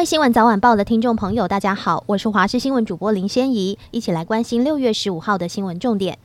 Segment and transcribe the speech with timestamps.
[0.00, 6.18] 位新闻早晚报的听众朋友，大家好，我是华视新闻主播林仙怡，一起来关心六月十五号的新闻重点。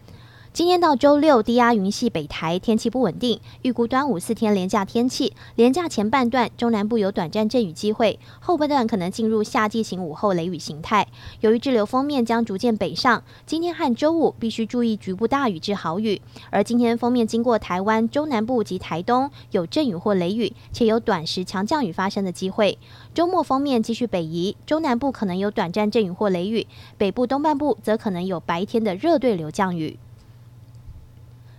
[0.55, 3.42] 今天到周六，低压云系北台，天气不稳定。
[3.63, 11.06] 预估端午四天连假天气，连假前半段中南部有短暂阵雨机会，后半段可能进入夏季型午后雷雨形态。
[11.42, 16.21] 由于滞留锋面将逐渐北上，今天和周五必须注意局部大雨至豪雨。
[16.49, 22.77] 而今天锋面经过台湾中南部及台东，有阵雨或雷雨，且有短时强降雨发生的机会。
[23.13, 26.65] 周末锋面继续北移，中南部可能有短暂阵雨或雷雨，
[26.98, 29.99] 北部东半部则可能有白天的热对流降雨。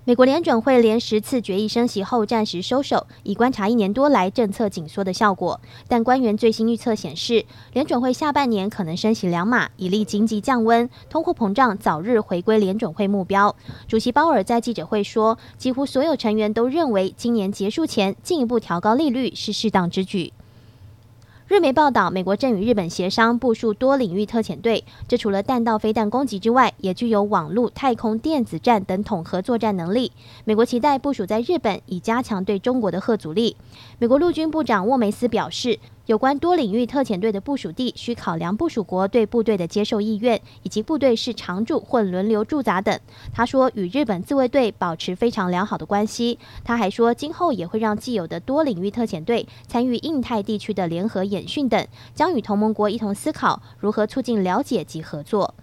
[0.09, 5.61] 美国联准会连十次决议升息后暂时收手，以观察一年多来政策紧缩的效果。
[5.89, 13.57] 但官员最新预测显示，联准会下半年可能升息两码，以利经济降温，通货膨胀早日回归联准会目标。
[13.89, 20.33] 主席鲍尔在记者会说，几乎所有成员都认为，今年结束前进一步调高利率是适当之举。
[21.49, 30.11] 日媒报道，美国正与日本协商部署多领域特遣队，这除了弹道飞弹攻击之外，也具有网络、太空、电子战等统合作战能力。
[30.45, 33.57] 美国期待部署在日本，以加强对中国的核阻力。
[34.01, 42.97] 美国陆军部长沃梅斯表示，有关多领域特遣队的部署地，需考量部署国对部队的接受意愿，以及部队是常驻或轮流驻扎等。
[43.35, 46.39] 他说，与日本自卫队保持非常良好的关系。
[46.63, 51.85] 他还说，今后也会让既有的多领域特遣队参与印太地区的联合演训等，
[52.15, 55.55] 将与同盟国一同思考如何促进了解及合作。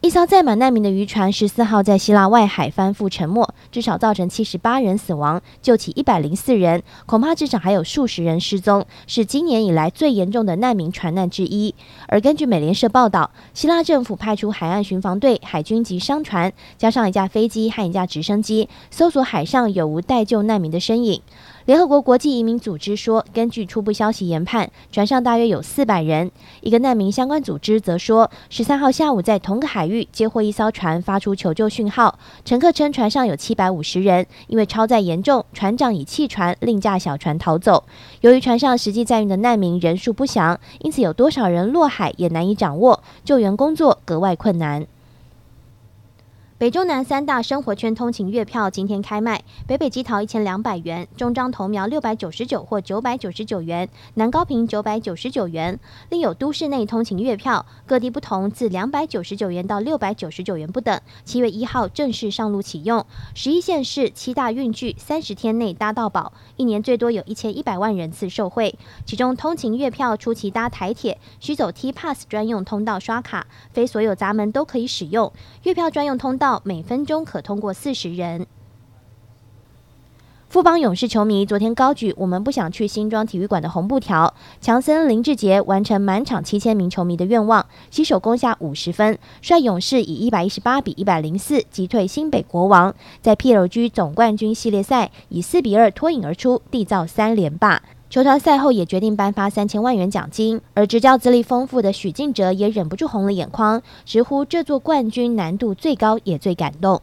[0.00, 11.74] 一艘载满难民的渔船十四号在希腊外海翻覆沉没，至少造成七十八人死亡，救起一百零四人，恐怕至少还有数十人失踪，是今年以来最严重的难民船难之一。
[12.06, 21.22] 而根据美联社报道，希腊政府派出海岸巡防队、海军及商船，加上一架飞机和一架直升机，搜索海上有无待救难民的身影。
[21.64, 26.28] 联合国国际移民组织说，根据初步消息研判，船上大约有四百人。
[26.60, 37.84] 一个难民相关组织则说，十三号下午在同个海域接获一艘船发出求救讯号，乘客称船上有七百五十人，因为超载严重，船长已弃船，另驾小船逃走。
[38.22, 44.84] 由于船上实际载运的难民人数不详，因此有多少人落海也难以掌握，救援工作格外困难。
[46.58, 55.78] 北中南三大生活圈通勤月票今天开卖，北北基桃一千两百元，中彰投苗六百九十九或九百九十九元，南高屏九百九十九元。
[56.08, 61.00] 另有都市内通勤月票，各地不同，自两百九十九元到六百九十九元不等。
[61.24, 68.76] 七月一号正式上路启用，十一县市七大运具三十天内搭到宝，一年最多有一千一百万人次受惠。
[69.06, 75.32] 其中通勤月票初期搭台铁，需走 T Pass 专用通道刷卡，非所有闸门都可以使用。
[75.62, 76.60] 月票专用通道。
[76.64, 78.46] 每分钟可通过四十人。
[80.52, 97.80] 富邦勇士球迷昨天高举“我们不想去新庄体育馆”的红布条，强森林志杰完成满场七千名球迷的愿望，携手攻下五十分，率勇士以一百一十八比一百零四击退新北国王，在 PLG 总冠军系列赛以四比二脱颖而出，缔造三连霸。
[98.10, 107.00] 球团赛后也决定颁发三千万元奖金，而执教资历丰富的许晋哲也忍不住红了眼眶，直呼这座冠军难度最高也最感动。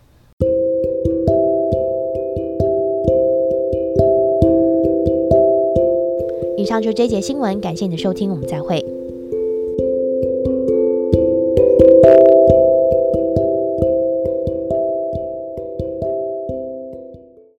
[6.80, 8.79] 上就是这节新闻，感谢你的收听，我们再会。